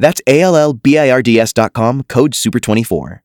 [0.00, 3.20] That's A L L B I R D S.com, code SUPER24.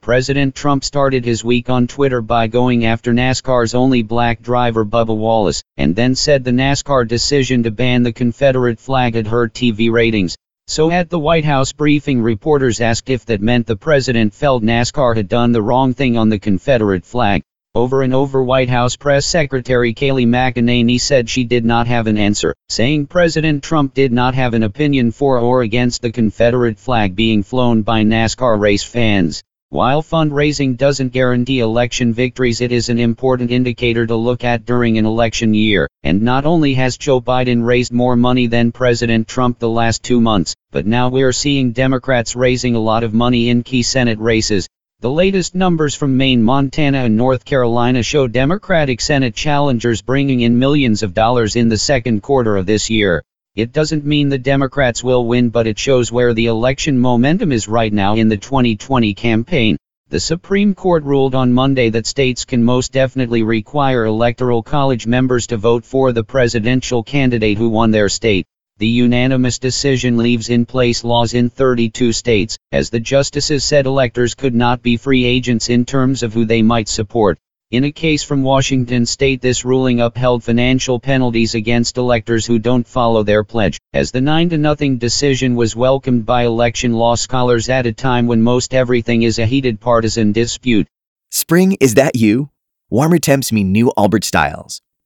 [0.00, 5.16] President Trump started his week on Twitter by going after NASCAR's only black driver Bubba
[5.16, 9.90] Wallace, and then said the NASCAR decision to ban the Confederate flag had hurt TV
[9.90, 10.36] ratings.
[10.68, 15.16] So at the White House briefing, reporters asked if that meant the president felt NASCAR
[15.16, 17.42] had done the wrong thing on the Confederate flag.
[17.76, 22.18] Over and over White House Press Secretary Kayleigh McEnany said she did not have an
[22.18, 27.14] answer, saying President Trump did not have an opinion for or against the Confederate flag
[27.14, 29.40] being flown by NASCAR race fans.
[29.68, 34.98] While fundraising doesn't guarantee election victories, it is an important indicator to look at during
[34.98, 35.86] an election year.
[36.02, 40.20] And not only has Joe Biden raised more money than President Trump the last two
[40.20, 44.68] months, but now we're seeing Democrats raising a lot of money in key Senate races,
[45.00, 50.58] the latest numbers from Maine, Montana, and North Carolina show Democratic Senate challengers bringing in
[50.58, 53.22] millions of dollars in the second quarter of this year.
[53.54, 57.66] It doesn't mean the Democrats will win, but it shows where the election momentum is
[57.66, 59.78] right now in the 2020 campaign.
[60.10, 65.46] The Supreme Court ruled on Monday that states can most definitely require Electoral College members
[65.46, 68.44] to vote for the presidential candidate who won their state.
[68.80, 74.34] The unanimous decision leaves in place laws in 32 states, as the justices said electors
[74.34, 77.38] could not be free agents in terms of who they might support.
[77.70, 82.88] In a case from Washington state this ruling upheld financial penalties against electors who don't
[82.88, 87.92] follow their pledge, as the 9-0 decision was welcomed by election law scholars at a
[87.92, 90.88] time when most everything is a heated partisan dispute.
[91.30, 92.48] Spring, is that you?
[92.88, 94.80] Warmer temps mean new Allbirds styles.